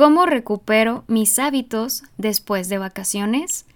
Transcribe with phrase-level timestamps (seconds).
[0.00, 3.66] ¿Cómo recupero mis hábitos después de vacaciones?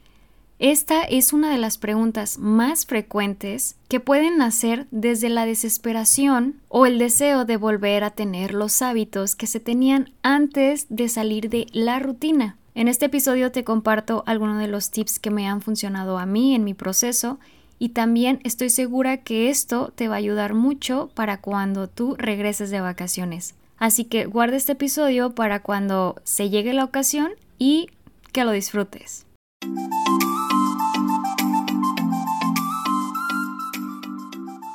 [0.58, 6.86] Esta es una de las preguntas más frecuentes que pueden nacer desde la desesperación o
[6.86, 11.66] el deseo de volver a tener los hábitos que se tenían antes de salir de
[11.72, 12.56] la rutina.
[12.74, 16.54] En este episodio te comparto algunos de los tips que me han funcionado a mí
[16.54, 17.38] en mi proceso
[17.78, 22.70] y también estoy segura que esto te va a ayudar mucho para cuando tú regreses
[22.70, 23.54] de vacaciones.
[23.78, 27.88] Así que guarda este episodio para cuando se llegue la ocasión y
[28.32, 29.26] que lo disfrutes.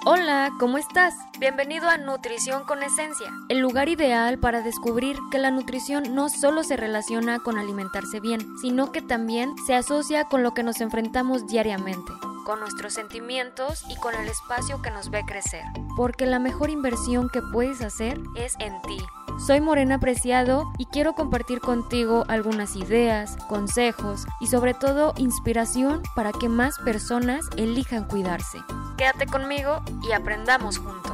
[0.05, 1.13] Hola, ¿cómo estás?
[1.39, 6.63] Bienvenido a Nutrición con Esencia, el lugar ideal para descubrir que la nutrición no solo
[6.63, 11.45] se relaciona con alimentarse bien, sino que también se asocia con lo que nos enfrentamos
[11.47, 12.11] diariamente
[12.49, 15.63] con nuestros sentimientos y con el espacio que nos ve crecer.
[15.95, 18.97] Porque la mejor inversión que puedes hacer es en ti.
[19.45, 26.31] Soy Morena Preciado y quiero compartir contigo algunas ideas, consejos y sobre todo inspiración para
[26.31, 28.57] que más personas elijan cuidarse.
[28.97, 31.08] Quédate conmigo y aprendamos juntos.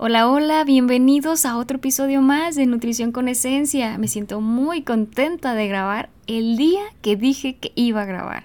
[0.00, 3.98] Hola, hola, bienvenidos a otro episodio más de Nutrición con Esencia.
[3.98, 8.44] Me siento muy contenta de grabar el día que dije que iba a grabar.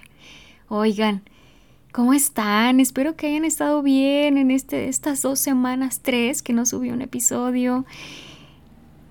[0.66, 1.22] Oigan,
[1.92, 2.80] ¿cómo están?
[2.80, 7.02] Espero que hayan estado bien en este, estas dos semanas, tres, que no subí un
[7.02, 7.86] episodio.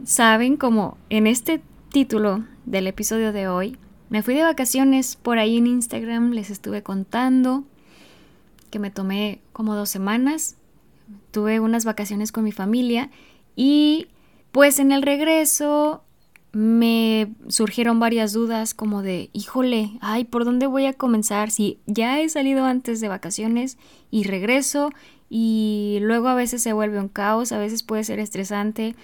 [0.03, 1.61] Saben, como en este
[1.93, 3.77] título del episodio de hoy,
[4.09, 7.63] me fui de vacaciones por ahí en Instagram, les estuve contando
[8.69, 10.57] que me tomé como dos semanas
[11.31, 13.09] tuve unas vacaciones con mi familia
[13.55, 14.07] y
[14.51, 16.03] pues en el regreso
[16.53, 21.49] me surgieron varias dudas como de, híjole, ay, ¿por dónde voy a comenzar?
[21.49, 23.77] Si ya he salido antes de vacaciones
[24.11, 24.91] y regreso
[25.29, 28.95] y luego a veces se vuelve un caos, a veces puede ser estresante,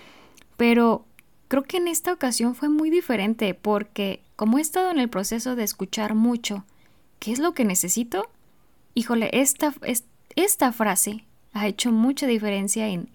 [0.57, 1.05] pero
[1.47, 5.55] creo que en esta ocasión fue muy diferente porque como he estado en el proceso
[5.55, 6.65] de escuchar mucho,
[7.17, 8.29] ¿qué es lo que necesito?
[8.93, 9.73] Híjole, esta,
[10.35, 11.25] esta frase
[11.59, 13.09] ha hecho mucha diferencia en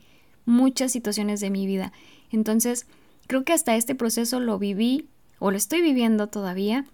[0.44, 1.92] muchas situaciones de mi vida.
[2.30, 2.86] Entonces,
[3.26, 6.84] creo que hasta este proceso lo viví o lo estoy viviendo todavía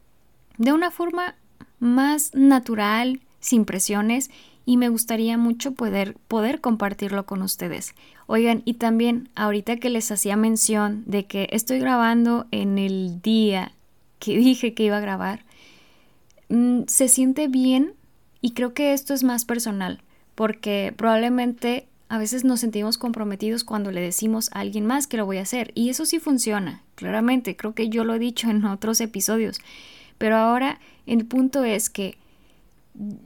[0.59, 1.35] de una forma
[1.79, 4.31] más natural, sin presiones
[4.67, 7.95] y me gustaría mucho poder, poder compartirlo con ustedes.
[8.27, 13.73] Oigan, y también ahorita que les hacía mención de que estoy grabando en el día
[14.19, 15.45] que dije que iba a grabar,
[16.51, 17.95] mm, se siente bien
[18.41, 20.03] y creo que esto es más personal
[20.41, 25.27] porque probablemente a veces nos sentimos comprometidos cuando le decimos a alguien más que lo
[25.27, 25.71] voy a hacer.
[25.75, 27.57] Y eso sí funciona, claramente.
[27.57, 29.59] Creo que yo lo he dicho en otros episodios.
[30.17, 32.17] Pero ahora el punto es que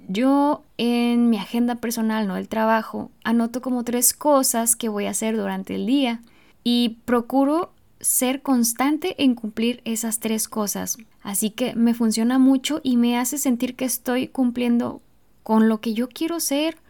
[0.08, 5.10] yo en mi agenda personal, no el trabajo, anoto como tres cosas que voy a
[5.10, 6.20] hacer durante el día
[6.64, 7.70] y procuro
[8.00, 10.98] ser constante en cumplir esas tres cosas.
[11.22, 15.00] Así que me funciona mucho y me hace sentir que estoy cumpliendo
[15.44, 16.82] con lo que yo quiero ser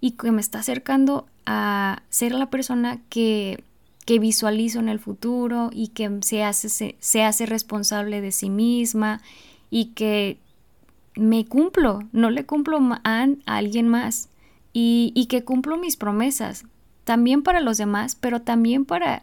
[0.00, 3.62] y que me está acercando a ser la persona que,
[4.06, 9.20] que visualizo en el futuro y que se hace, se, hace responsable de sí misma
[9.70, 10.38] y que
[11.16, 14.28] me cumplo, no le cumplo a, alguien más
[14.72, 16.64] y, y que cumplo mis promesas,
[17.04, 19.22] también para los demás, pero también para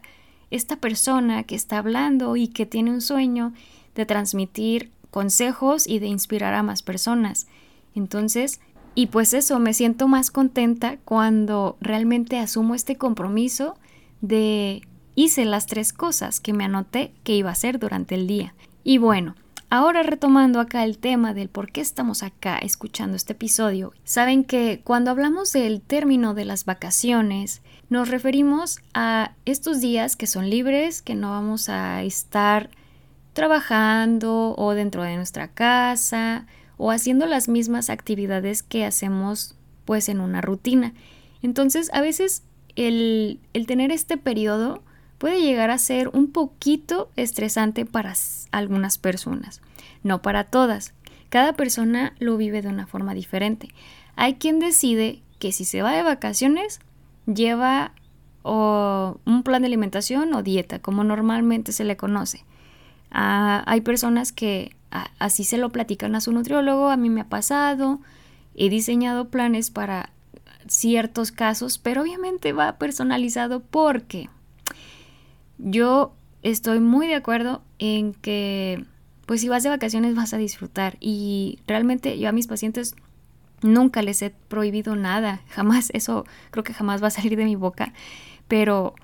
[0.50, 3.52] esta persona que está hablando y que tiene un sueño
[3.94, 7.46] de transmitir consejos y de inspirar a más personas.
[7.94, 8.60] Entonces,
[8.98, 13.76] y pues eso, me siento más contenta cuando realmente asumo este compromiso
[14.22, 14.82] de
[15.14, 18.54] hice las tres cosas que me anoté que iba a hacer durante el día.
[18.82, 19.36] Y bueno,
[19.70, 24.80] Ahora retomando acá el tema del por qué estamos acá escuchando este episodio, saben que
[24.82, 27.60] cuando hablamos del término de las vacaciones,
[27.90, 32.70] nos referimos a estos días que son libres, que no vamos a estar
[33.34, 36.46] trabajando o dentro de nuestra casa
[36.78, 40.94] o haciendo las mismas actividades que hacemos pues en una rutina.
[41.42, 42.42] Entonces a veces
[42.76, 44.82] el, el tener este periodo
[45.18, 48.14] puede llegar a ser un poquito estresante para
[48.52, 49.60] algunas personas,
[50.02, 50.94] no para todas.
[51.28, 53.68] Cada persona lo vive de una forma diferente.
[54.16, 56.80] Hay quien decide que si se va de vacaciones
[57.26, 57.92] lleva
[58.42, 62.44] o un plan de alimentación o dieta, como normalmente se le conoce.
[63.10, 67.28] Ah, hay personas que así se lo platican a su nutriólogo, a mí me ha
[67.28, 68.00] pasado,
[68.54, 70.10] he diseñado planes para
[70.66, 74.28] ciertos casos, pero obviamente va personalizado porque
[75.58, 76.12] yo
[76.42, 78.84] estoy muy de acuerdo en que
[79.26, 82.94] pues si vas de vacaciones vas a disfrutar y realmente yo a mis pacientes
[83.62, 87.56] Nunca les he prohibido nada, jamás, eso creo que jamás va a salir de mi
[87.56, 87.92] boca,
[88.46, 88.94] pero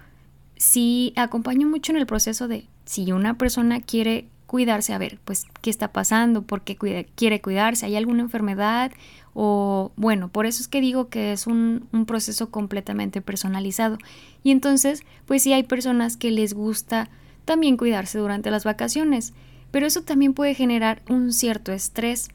[0.56, 5.46] sí acompaño mucho en el proceso de si una persona quiere cuidarse, a ver, pues,
[5.62, 6.42] ¿qué está pasando?
[6.42, 6.76] ¿Por qué
[7.16, 7.86] quiere cuidarse?
[7.86, 8.92] ¿Hay alguna enfermedad?
[9.32, 13.98] O bueno, por eso es que digo que es un, proceso completamente personalizado.
[14.44, 17.10] Y entonces, pues sí hay personas que les gusta
[17.44, 19.32] también cuidarse durante las vacaciones,
[19.72, 22.28] pero eso también puede generar un cierto estrés.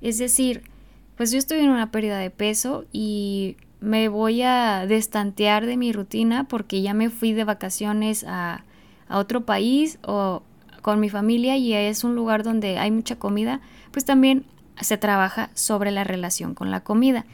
[0.00, 0.62] Es decir,
[1.16, 5.92] pues yo estoy en una pérdida de peso y me voy a destantear de mi
[5.92, 8.64] rutina porque ya me fui de vacaciones a,
[9.08, 10.44] a otro país o
[10.84, 14.44] con mi familia y es un lugar donde hay mucha comida, pues también
[14.78, 17.24] se trabaja sobre la relación con la comida.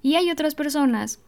[0.00, 1.20] Y hay otras personas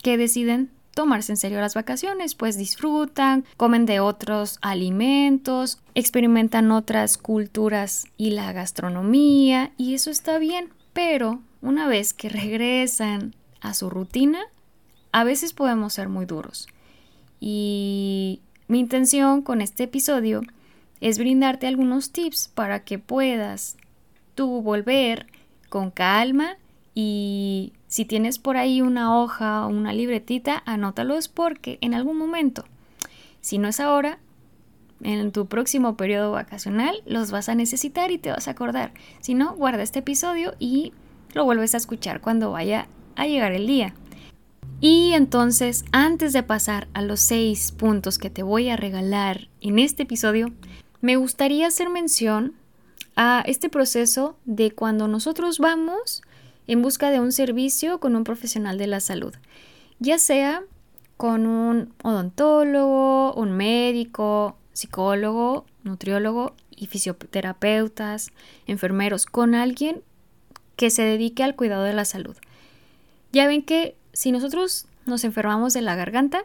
[0.00, 7.18] que deciden tomarse en serio las vacaciones, pues disfrutan, comen de otros alimentos, experimentan otras
[7.18, 13.90] culturas y la gastronomía, y eso está bien, pero una vez que regresan a su
[13.90, 14.38] rutina,
[15.10, 16.68] a veces podemos ser muy duros.
[17.40, 20.42] Y mi intención con este episodio
[21.02, 23.76] es brindarte algunos tips para que puedas
[24.36, 25.26] tú volver
[25.68, 26.56] con calma
[26.94, 32.64] y si tienes por ahí una hoja o una libretita, anótalos porque en algún momento,
[33.40, 34.20] si no es ahora,
[35.02, 38.92] en tu próximo periodo vacacional los vas a necesitar y te vas a acordar.
[39.20, 40.92] Si no, guarda este episodio y
[41.34, 43.92] lo vuelves a escuchar cuando vaya a llegar el día.
[44.80, 49.80] Y entonces, antes de pasar a los seis puntos que te voy a regalar en
[49.80, 50.52] este episodio,
[51.02, 52.54] me gustaría hacer mención
[53.16, 56.22] a este proceso de cuando nosotros vamos
[56.66, 59.34] en busca de un servicio con un profesional de la salud,
[59.98, 60.62] ya sea
[61.16, 68.30] con un odontólogo, un médico, psicólogo, nutriólogo y fisioterapeutas,
[68.66, 70.02] enfermeros, con alguien
[70.76, 72.36] que se dedique al cuidado de la salud.
[73.32, 76.44] Ya ven que si nosotros nos enfermamos de la garganta,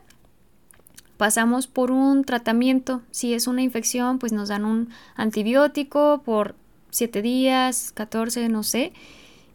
[1.17, 3.01] pasamos por un tratamiento.
[3.11, 6.55] Si es una infección, pues nos dan un antibiótico por
[6.91, 8.93] 7 días, 14, no sé.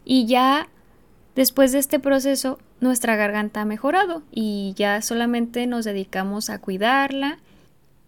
[0.04, 0.68] Y ya
[1.34, 7.38] después de este proceso, nuestra garganta ha mejorado y ya solamente nos dedicamos a cuidarla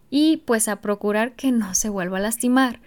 [0.09, 2.79] y pues a procurar que no se vuelva a lastimar.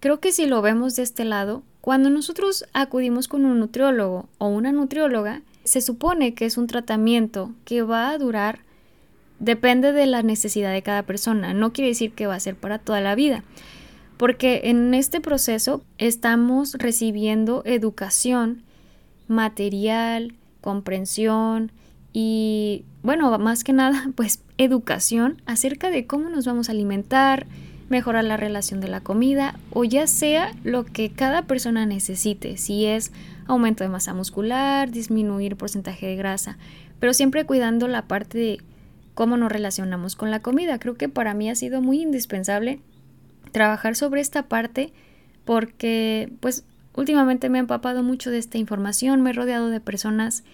[0.00, 4.48] Creo que si lo vemos de este lado, cuando nosotros acudimos con un nutriólogo o
[4.48, 8.65] una nutrióloga, se supone que es un tratamiento que va a durar
[9.38, 11.54] depende de la necesidad de cada persona.
[11.54, 13.44] No quiere decir que va a ser para toda la vida,
[14.16, 18.62] porque en este proceso estamos recibiendo educación
[19.28, 21.72] material, comprensión
[22.12, 27.46] y, bueno, más que nada, pues educación acerca de cómo nos vamos a alimentar,
[27.88, 32.86] mejorar la relación de la comida o ya sea lo que cada persona necesite, si
[32.86, 33.12] es
[33.46, 36.58] aumento de masa muscular, disminuir porcentaje de grasa,
[36.98, 38.60] pero siempre cuidando la parte de
[39.16, 40.78] cómo nos relacionamos con la comida.
[40.78, 42.80] Creo que para mí ha sido muy indispensable
[43.50, 44.92] trabajar sobre esta parte
[45.46, 46.64] porque pues
[46.94, 50.44] últimamente me he empapado mucho de esta información, me he rodeado de personas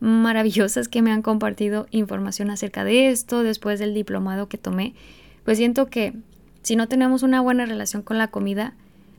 [0.00, 4.94] maravillosas que me han compartido información acerca de esto después del diplomado que tomé,
[5.44, 6.12] pues siento que
[6.62, 8.74] si no tenemos una buena relación con la comida,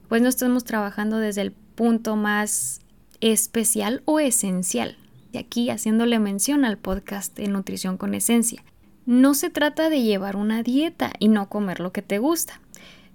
[0.09, 2.81] pues no estamos trabajando desde el punto más
[3.21, 4.97] especial o esencial.
[5.31, 8.65] Y aquí haciéndole mención al podcast de Nutrición con Esencia.
[9.05, 12.61] No se trata de llevar una dieta y no comer lo que te gusta.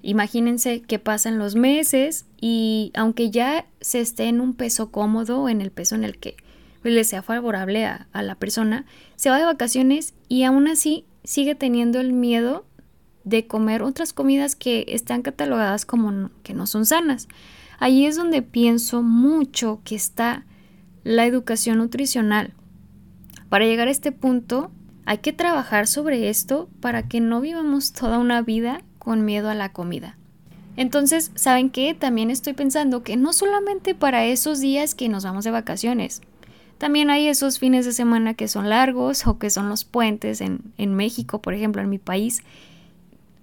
[0.03, 5.61] Imagínense que pasan los meses y aunque ya se esté en un peso cómodo, en
[5.61, 6.37] el peso en el que
[6.83, 8.85] pues, le sea favorable a, a la persona,
[9.17, 12.65] se va de vacaciones y aún así sigue teniendo el miedo
[13.25, 17.27] de comer otras comidas que están catalogadas como que no son sanas.
[17.79, 20.47] Ahí es donde pienso mucho que está
[21.03, 22.55] la educación nutricional.
[23.49, 24.71] Para llegar a este punto,
[25.07, 29.55] hay que trabajar sobre esto para que no vivamos toda una vida con miedo a
[29.55, 30.17] la comida.
[30.77, 31.95] Entonces, ¿saben qué?
[31.95, 36.21] También estoy pensando que no solamente para esos días que nos vamos de vacaciones,
[36.77, 40.61] también hay esos fines de semana que son largos o que son los puentes en,
[40.77, 42.43] en México, por ejemplo, en mi país,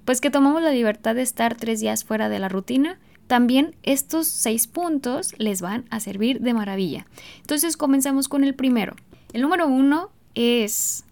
[0.05, 2.99] pues que tomamos la libertad de estar tres días fuera de la rutina.
[3.27, 7.07] También estos seis puntos les van a servir de maravilla.
[7.39, 8.95] Entonces comenzamos con el primero.
[9.31, 11.05] El número uno es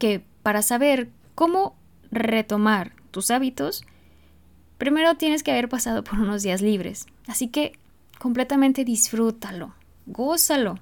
[0.00, 1.76] que para saber cómo
[2.10, 3.84] retomar tus hábitos,
[4.78, 7.06] primero tienes que haber pasado por unos días libres.
[7.28, 7.78] Así que
[8.18, 9.74] completamente disfrútalo,
[10.06, 10.80] gózalo.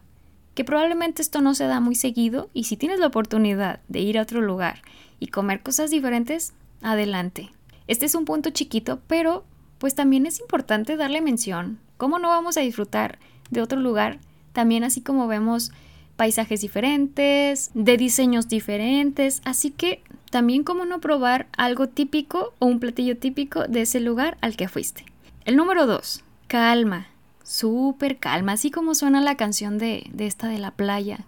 [0.55, 4.19] Que probablemente esto no se da muy seguido y si tienes la oportunidad de ir
[4.19, 4.83] a otro lugar
[5.21, 7.53] y comer cosas diferentes, adelante.
[7.87, 9.45] Este es un punto chiquito, pero
[9.79, 11.79] pues también es importante darle mención.
[11.97, 13.19] ¿Cómo no vamos a disfrutar
[13.51, 14.19] de otro lugar
[14.53, 15.71] también así como vemos
[16.19, 22.81] paisajes diferentes, de diseños diferentes, así que también como no probar algo típico o un
[22.81, 25.05] platillo típico de ese lugar al que fuiste.
[25.45, 27.07] El número 2, calma,
[27.45, 31.21] súper calma, así como suena la canción de, de esta de la playa,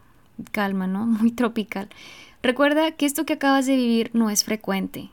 [0.50, 1.06] calma, ¿no?
[1.06, 1.88] Muy tropical.
[2.42, 5.09] Recuerda que esto que acabas de vivir no es frecuente,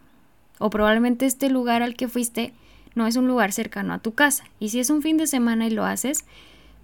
[0.57, 2.51] o probablemente este lugar al que fuiste
[2.95, 5.67] no es un lugar cercano a tu casa, y si es un fin de semana
[5.67, 6.25] y lo haces,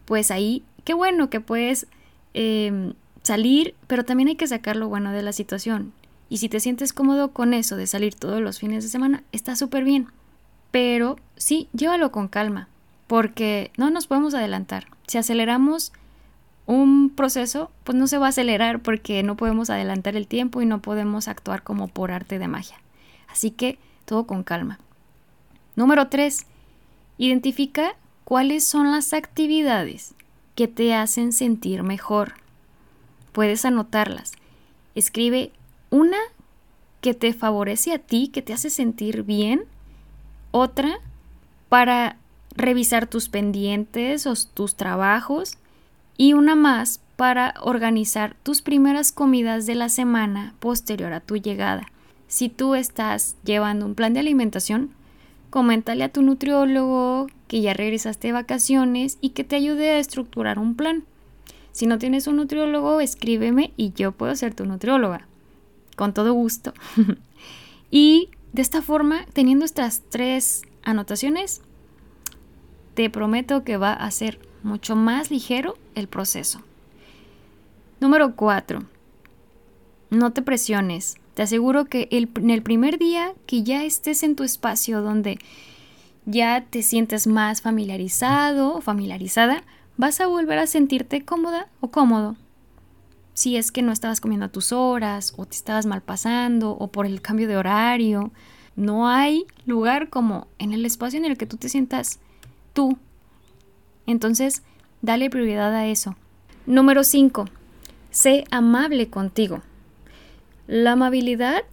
[0.06, 1.88] pues ahí, qué bueno que puedes
[2.34, 5.94] Em, salir, pero también hay que sacar lo bueno de la situación.
[6.30, 9.56] Y si te sientes cómodo con eso de salir todos los fines de semana, está
[9.56, 10.08] súper bien.
[10.72, 12.68] Pero sí, llévalo con calma,
[13.08, 14.88] porque no nos podemos adelantar.
[15.08, 15.94] Si aceleramos
[16.66, 20.66] un proceso, pues no se va a acelerar porque no podemos adelantar el tiempo y
[20.66, 22.78] no podemos actuar como por arte de magia.
[23.28, 24.80] Así que todo con calma.
[25.76, 26.46] Número 3.
[27.18, 30.16] Identifica cuáles son las actividades
[30.56, 32.34] que te hacen sentir mejor.
[33.32, 34.34] Puedes anotarlas.
[34.96, 35.52] Escribe
[35.90, 36.18] una
[37.02, 39.66] que te favorece a ti, que te hace sentir bien.
[40.52, 41.00] Otra
[41.70, 42.18] para
[42.56, 45.58] revisar tus pendientes o tus trabajos.
[46.16, 51.88] Y una más para organizar tus primeras comidas de la semana posterior a tu llegada.
[52.28, 54.92] Si tú estás llevando un plan de alimentación,
[55.54, 60.58] coméntale a tu nutriólogo que ya regresaste de vacaciones y que te ayude a estructurar
[60.58, 61.04] un plan.
[61.72, 65.28] Si no tienes un nutriólogo, escríbeme y yo puedo ser tu nutrióloga.
[65.96, 66.74] Con todo gusto.
[67.92, 71.62] y de esta forma, teniendo estas tres anotaciones,
[72.96, 76.64] te prometo que va a ser mucho más ligero el proceso.
[78.00, 78.80] Número 4.
[80.10, 81.18] No te presiones.
[81.34, 85.40] Te aseguro que en el primer día que ya estés en tu espacio donde
[86.26, 89.64] ya te sientes más familiarizado o familiarizada,
[89.98, 92.36] vas a volver a sentirte cómoda o cómodo.
[93.34, 96.88] Si es que no estabas comiendo a tus horas o te estabas mal pasando o
[96.88, 98.32] por el cambio de horario,
[98.76, 102.20] no hay lugar como en el espacio en el que tú te sientas
[102.74, 102.98] tú.
[104.06, 104.62] Entonces,
[105.02, 106.16] dale prioridad a eso.
[106.66, 107.46] Número 5.
[108.12, 109.62] Sé amable contigo.
[110.68, 111.64] La amabilidad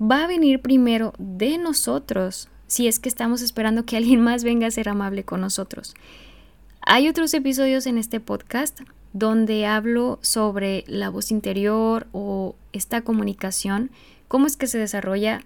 [0.00, 4.66] va a venir primero de nosotros si es que estamos esperando que alguien más venga
[4.66, 5.94] a ser amable con nosotros.
[6.80, 8.80] Hay otros episodios en este podcast
[9.12, 13.90] donde hablo sobre la voz interior o esta comunicación,
[14.28, 15.42] cómo es que se desarrolla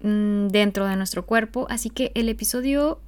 [0.00, 1.66] mm, dentro de nuestro cuerpo.
[1.68, 3.00] Así que el episodio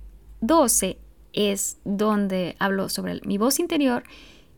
[0.43, 0.99] 12
[1.33, 4.03] es donde hablo sobre mi voz interior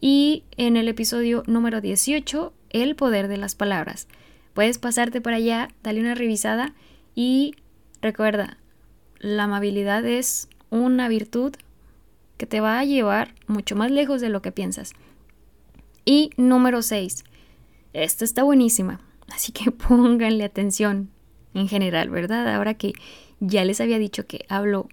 [0.00, 4.09] y en el episodio número 18, el poder de las palabras.
[4.59, 6.75] Puedes pasarte para allá, dale una revisada
[7.15, 7.55] y
[8.03, 8.59] recuerda,
[9.21, 11.55] la amabilidad es una virtud
[12.37, 14.95] que te va a llevar mucho más lejos de lo que piensas.
[16.05, 17.23] Y número 6.
[17.93, 21.09] Esta está buenísima, así que pónganle atención
[21.55, 22.53] en general, ¿verdad?
[22.53, 22.95] Ahora que
[23.38, 24.88] ya les había dicho que hablo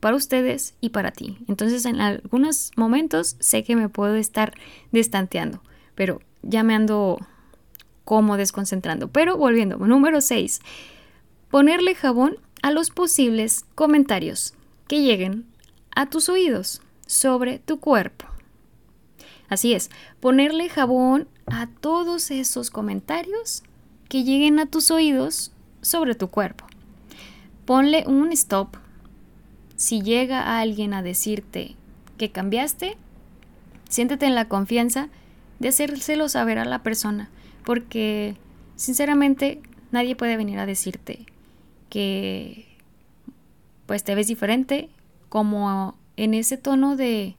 [0.00, 1.38] para ustedes y para ti.
[1.48, 4.52] Entonces en algunos momentos sé que me puedo estar
[4.92, 5.62] destanteando,
[5.94, 7.18] pero ya me ando
[8.04, 9.08] como desconcentrando.
[9.08, 10.60] Pero volviendo, número 6.
[11.50, 14.54] Ponerle jabón a los posibles comentarios
[14.88, 15.46] que lleguen
[15.94, 18.26] a tus oídos sobre tu cuerpo.
[19.48, 23.62] Así es, ponerle jabón a todos esos comentarios
[24.08, 26.64] que lleguen a tus oídos sobre tu cuerpo.
[27.66, 28.76] Ponle un stop.
[29.76, 31.76] Si llega alguien a decirte
[32.16, 32.96] que cambiaste,
[33.88, 35.08] siéntete en la confianza
[35.58, 37.30] de hacérselo saber a la persona
[37.64, 38.36] porque
[38.76, 41.26] sinceramente nadie puede venir a decirte
[41.88, 42.66] que
[43.86, 44.88] pues te ves diferente
[45.28, 47.36] como en ese tono de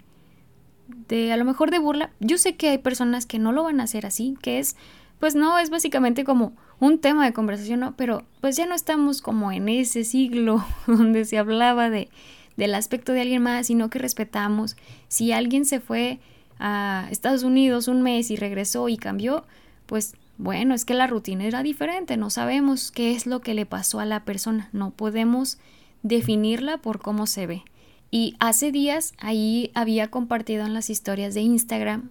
[1.08, 2.12] de a lo mejor de burla.
[2.20, 4.76] Yo sé que hay personas que no lo van a hacer así, que es
[5.20, 7.96] pues no, es básicamente como un tema de conversación, ¿no?
[7.96, 12.10] Pero pues ya no estamos como en ese siglo donde se hablaba de
[12.58, 14.78] del aspecto de alguien más, sino que respetamos.
[15.10, 16.20] Si alguien se fue
[16.58, 19.46] a Estados Unidos un mes y regresó y cambió,
[19.86, 23.66] pues bueno, es que la rutina era diferente, no sabemos qué es lo que le
[23.66, 25.58] pasó a la persona, no podemos
[26.04, 27.64] definirla por cómo se ve.
[28.12, 32.10] Y hace días ahí había compartido en las historias de Instagram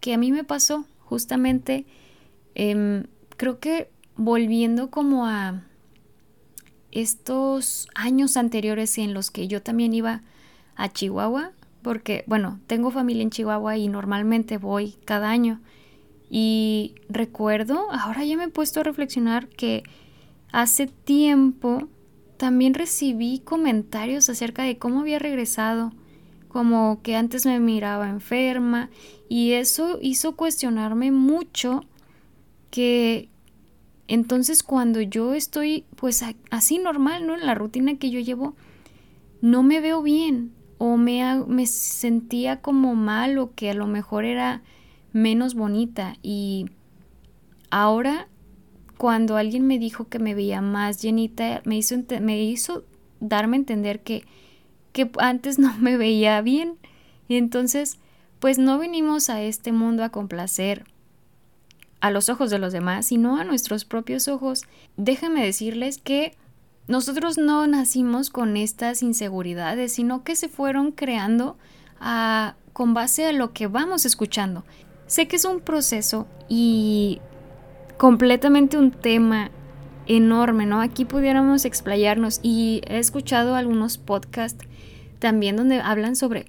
[0.00, 1.86] que a mí me pasó justamente,
[2.54, 3.04] em,
[3.36, 5.62] creo que volviendo como a
[6.90, 10.22] estos años anteriores en los que yo también iba
[10.76, 11.52] a Chihuahua,
[11.82, 15.60] porque bueno, tengo familia en Chihuahua y normalmente voy cada año.
[16.34, 19.82] Y recuerdo, ahora ya me he puesto a reflexionar que
[20.50, 21.88] hace tiempo
[22.38, 25.92] también recibí comentarios acerca de cómo había regresado
[26.48, 28.88] como que antes me miraba enferma
[29.28, 31.84] y eso hizo cuestionarme mucho
[32.70, 33.28] que
[34.08, 37.34] entonces cuando yo estoy pues así normal, ¿no?
[37.34, 38.54] En la rutina que yo llevo,
[39.42, 44.24] no me veo bien o me, me sentía como mal o que a lo mejor
[44.24, 44.62] era
[45.12, 46.66] menos bonita y
[47.70, 48.28] ahora
[48.96, 52.84] cuando alguien me dijo que me veía más llenita, me hizo, me hizo
[53.20, 54.24] darme a entender que
[54.92, 56.78] que antes no me veía bien.
[57.28, 57.98] Y entonces,
[58.38, 60.84] pues no venimos a este mundo a complacer
[62.00, 64.62] a los ojos de los demás, sino a nuestros propios ojos.
[64.96, 66.36] Déjenme decirles que
[66.88, 71.56] nosotros no nacimos con estas inseguridades, sino que se fueron creando
[72.00, 74.64] a, con base a lo que vamos escuchando.
[75.12, 77.20] Sé que es un proceso y
[77.98, 79.50] completamente un tema
[80.06, 80.80] enorme, ¿no?
[80.80, 84.64] Aquí pudiéramos explayarnos y he escuchado algunos podcasts
[85.18, 86.46] también donde hablan sobre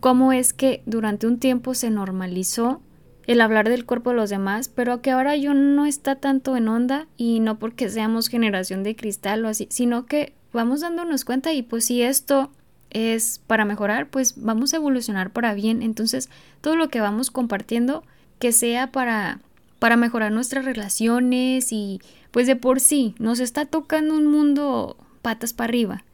[0.00, 2.80] cómo es que durante un tiempo se normalizó
[3.28, 6.66] el hablar del cuerpo de los demás, pero que ahora yo no está tanto en
[6.66, 11.52] onda y no porque seamos generación de cristal o así, sino que vamos dándonos cuenta
[11.52, 12.50] y pues si esto
[12.94, 15.82] es para mejorar, pues vamos a evolucionar para bien.
[15.82, 16.30] Entonces,
[16.62, 18.02] todo lo que vamos compartiendo
[18.38, 19.40] que sea para
[19.78, 25.52] para mejorar nuestras relaciones y pues de por sí nos está tocando un mundo patas
[25.52, 26.04] para arriba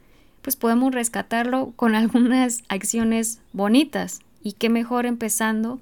[0.43, 4.21] pues podemos rescatarlo con algunas acciones bonitas.
[4.43, 5.81] Y qué mejor empezando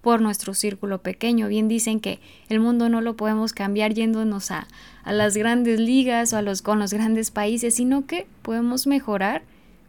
[0.00, 1.46] por nuestro círculo pequeño.
[1.48, 4.66] Bien dicen que el mundo no lo podemos cambiar yéndonos a,
[5.04, 9.42] a las grandes ligas o a los, con los grandes países, sino que podemos mejorar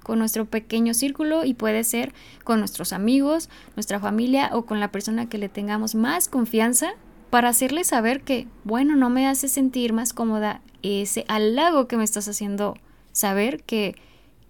[0.04, 4.92] con nuestro pequeño círculo y puede ser con nuestros amigos, nuestra familia o con la
[4.92, 6.94] persona que le tengamos más confianza
[7.30, 12.04] para hacerle saber que, bueno, no me hace sentir más cómoda ese halago que me
[12.04, 12.78] estás haciendo
[13.12, 13.96] saber que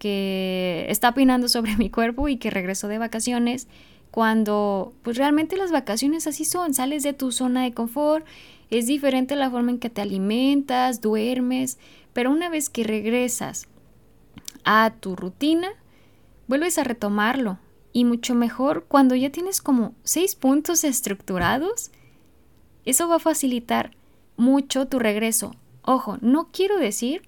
[0.02, 3.68] que está opinando sobre mi cuerpo y que regresó de vacaciones
[4.10, 8.26] cuando pues realmente las vacaciones así son, sales de tu zona de confort,
[8.72, 11.78] es diferente la forma en que te alimentas, duermes,
[12.14, 13.68] pero una vez que regresas
[14.64, 15.70] a tu rutina,
[16.48, 17.60] vuelves a retomarlo
[17.94, 21.92] y mucho mejor cuando ya tienes como seis puntos estructurados,
[22.86, 23.92] eso va a facilitar
[24.38, 25.56] mucho tu regreso.
[25.84, 27.24] Ojo, no quiero decir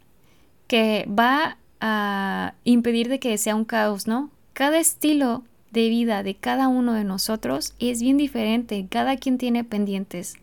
[0.67, 4.31] que va a impedir de que sea un caos, ¿no?
[4.53, 9.63] Cada estilo de vida de cada uno de nosotros es bien diferente, cada quien tiene
[9.63, 10.35] pendientes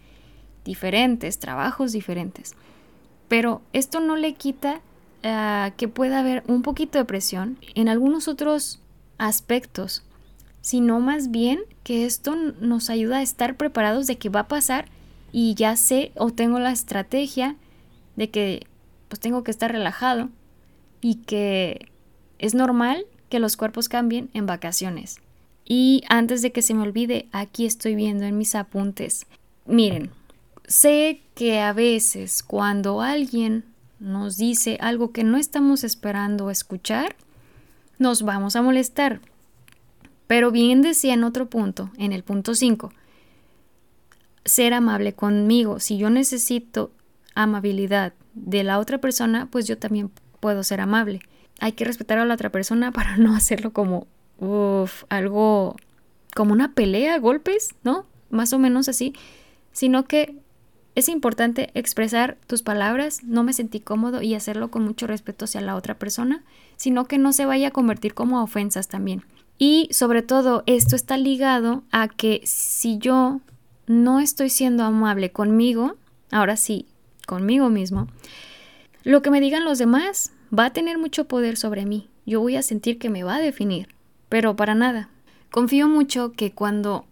[0.65, 2.55] diferentes, trabajos diferentes.
[3.29, 4.81] Pero esto no le quita
[5.25, 8.81] uh, que pueda haber un poquito de presión en algunos otros
[9.19, 10.03] aspectos,
[10.61, 14.87] sino más bien que esto nos ayuda a estar preparados de que va a pasar
[15.33, 17.57] y ya sé o tengo la estrategia
[18.17, 18.67] de que
[19.09, 20.29] pues tengo que estar relajado,
[21.01, 21.89] y que
[22.39, 25.19] es normal que los cuerpos cambien en vacaciones.
[25.65, 29.27] Y antes de que se me olvide, aquí estoy viendo en mis apuntes.
[29.67, 30.11] Miren,
[30.67, 33.65] sé que a veces cuando alguien
[34.01, 37.15] nos dice algo que no estamos esperando escuchar,
[37.99, 39.21] nos vamos a molestar.
[40.27, 42.93] Pero bien decía en otro punto, en el punto 5,
[44.45, 45.81] ser amable conmigo.
[45.81, 46.93] Si yo necesito
[47.35, 50.11] amabilidad de la otra persona, pues yo también
[50.41, 51.21] puedo ser amable.
[51.61, 54.07] Hay que respetar a la otra persona para no hacerlo como
[54.39, 55.77] uf, algo
[56.35, 58.07] como una pelea, golpes, ¿no?
[58.31, 59.15] Más o menos así,
[59.73, 60.40] sino que
[60.95, 65.61] es importante expresar tus palabras, no me sentí cómodo y hacerlo con mucho respeto hacia
[65.61, 66.43] la otra persona,
[66.77, 69.25] sino que no se vaya a convertir como ofensas también.
[69.59, 73.41] Y sobre todo esto está ligado a que si yo
[73.87, 75.97] no estoy siendo amable conmigo,
[76.31, 76.87] ahora sí,
[77.27, 78.09] conmigo mismo,
[79.05, 82.09] lo que me digan los demás va a tener mucho poder sobre mí.
[82.27, 83.89] Yo voy a sentir que me va a definir,
[84.29, 85.09] pero para nada.
[85.51, 87.07] Confío mucho que cuando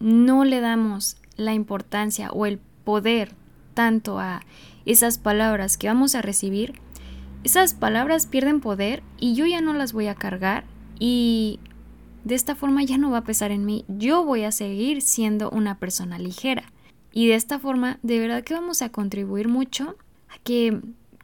[0.00, 3.34] no le damos la importancia o el poder
[3.74, 4.42] tanto a
[4.84, 6.74] esas palabras que vamos a recibir,
[7.44, 10.64] esas palabras pierden poder y yo ya no las voy a cargar
[10.98, 11.58] y
[12.24, 13.84] de esta forma ya no va a pesar en mí.
[13.88, 16.64] Yo voy a seguir siendo una persona ligera.
[17.12, 19.96] Y de esta forma, de verdad que vamos a contribuir mucho
[20.28, 20.80] a que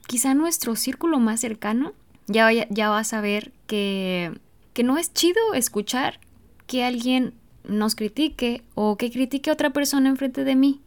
[0.07, 1.93] quizá nuestro círculo más cercano
[2.27, 4.39] ya, ya va a saber que,
[4.75, 6.21] que no es chido escuchar
[6.67, 10.81] que alguien nos critique o que critique a otra persona enfrente de mí.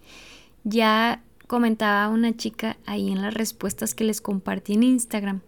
[0.63, 5.41] Ya comentaba una chica ahí en las respuestas que les compartí en Instagram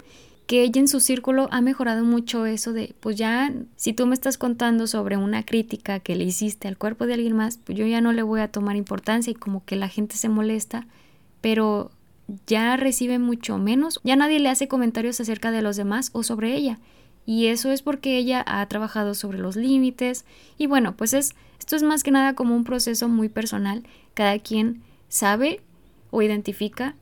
[0.45, 4.13] que ella en su círculo ha mejorado mucho eso de, pues ya, si tú me
[4.13, 7.85] estás contando sobre una crítica que le hiciste al cuerpo de alguien más, pues yo
[7.85, 10.85] ya no le voy a tomar importancia y como que la gente se molesta,
[11.41, 11.91] pero
[12.47, 16.55] ya recibe mucho menos, ya nadie le hace comentarios acerca de los demás o sobre
[16.55, 16.79] ella.
[17.25, 20.25] Y eso es porque ella ha trabajado sobre los límites.
[20.57, 23.83] Y bueno, pues es, esto es más que nada como un proceso muy personal.
[24.13, 24.81] Cada quien
[25.13, 25.61] sabe
[26.09, 26.95] o identifica,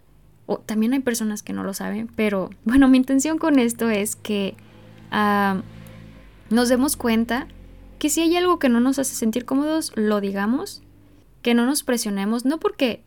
[0.46, 4.18] o también hay personas que no lo saben, pero bueno, mi intención con esto es
[4.18, 4.56] que
[6.50, 7.48] nos demos cuenta
[8.00, 10.82] que si hay algo que no nos hace sentir cómodos, lo digamos,
[11.42, 13.02] que no nos presionemos, no porque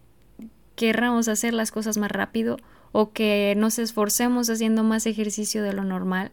[0.75, 2.57] querramos hacer las cosas más rápido
[2.93, 6.31] o que nos esforcemos haciendo más ejercicio de lo normal,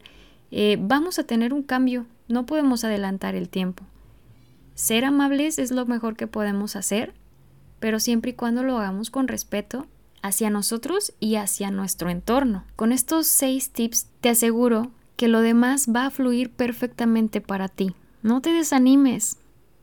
[0.50, 3.84] eh, vamos a tener un cambio, no podemos adelantar el tiempo.
[4.74, 7.14] Ser amables es lo mejor que podemos hacer,
[7.82, 9.88] pero siempre y cuando lo hagamos con respeto
[10.22, 12.62] hacia nosotros y hacia nuestro entorno.
[12.76, 17.96] Con estos seis tips te aseguro que lo demás va a fluir perfectamente para ti.
[18.22, 19.36] No te desanimes.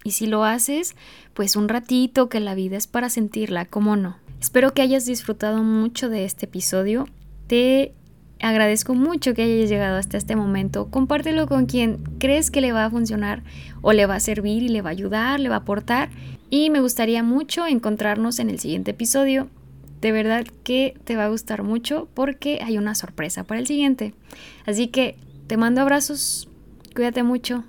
[0.06, 0.96] Y si lo haces,
[1.34, 4.16] pues un ratito que la vida es para sentirla, ¿cómo no?
[4.40, 7.06] Espero que hayas disfrutado mucho de este episodio.
[7.48, 7.94] Te
[8.40, 10.90] agradezco mucho que hayas llegado hasta este momento.
[10.90, 13.44] Compártelo con quien crees que le va a funcionar
[13.82, 16.10] o le va a servir y le va a ayudar, le va a aportar.
[16.50, 19.48] Y me gustaría mucho encontrarnos en el siguiente episodio.
[20.02, 24.14] De verdad que te va a gustar mucho porque hay una sorpresa para el siguiente.
[24.66, 26.48] Así que te mando abrazos,
[26.96, 27.64] cuídate mucho.